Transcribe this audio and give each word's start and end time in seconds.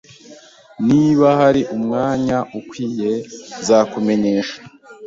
Niba 0.87 1.27
hari 1.39 1.61
umwanya 1.75 2.37
ukwiye, 2.59 3.13
nzakumenyesha. 3.61 4.57